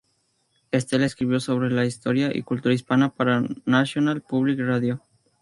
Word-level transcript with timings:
Estela 0.71 1.05
escribió 1.05 1.39
sobre 1.39 1.69
la 1.69 1.85
historia 1.85 2.35
y 2.35 2.41
cultura 2.41 2.73
Hispana 2.73 3.13
para 3.13 3.43
National 3.67 4.21
Public 4.23 4.59
Radio. 4.59 5.03